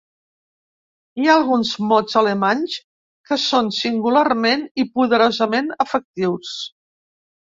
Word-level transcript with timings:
Hi 1.23 1.27
ha 1.27 1.33
alguns 1.39 1.73
mots 1.89 2.15
alemanys 2.21 2.77
que 3.31 3.37
són 3.43 3.69
singularment 3.79 4.63
i 4.85 4.85
poderosament 4.97 5.69
efectius. 5.87 6.57